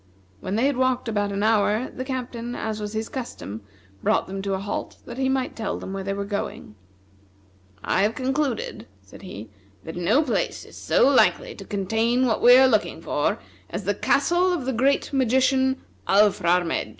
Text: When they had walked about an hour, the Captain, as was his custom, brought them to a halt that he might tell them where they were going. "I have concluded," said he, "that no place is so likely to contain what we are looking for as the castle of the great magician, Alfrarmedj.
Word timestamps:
When 0.39 0.55
they 0.55 0.65
had 0.65 0.77
walked 0.77 1.07
about 1.07 1.31
an 1.31 1.43
hour, 1.43 1.91
the 1.91 2.03
Captain, 2.03 2.55
as 2.55 2.79
was 2.81 2.93
his 2.93 3.07
custom, 3.07 3.61
brought 4.01 4.25
them 4.25 4.41
to 4.41 4.55
a 4.55 4.59
halt 4.59 4.97
that 5.05 5.19
he 5.19 5.29
might 5.29 5.55
tell 5.55 5.77
them 5.77 5.93
where 5.93 6.03
they 6.03 6.13
were 6.13 6.25
going. 6.25 6.73
"I 7.83 8.01
have 8.01 8.15
concluded," 8.15 8.87
said 9.03 9.21
he, 9.21 9.51
"that 9.83 9.95
no 9.95 10.23
place 10.23 10.65
is 10.65 10.75
so 10.75 11.07
likely 11.07 11.53
to 11.53 11.65
contain 11.65 12.25
what 12.25 12.41
we 12.41 12.57
are 12.57 12.67
looking 12.67 12.99
for 12.99 13.37
as 13.69 13.83
the 13.83 13.93
castle 13.93 14.51
of 14.51 14.65
the 14.65 14.73
great 14.73 15.13
magician, 15.13 15.79
Alfrarmedj. 16.07 16.89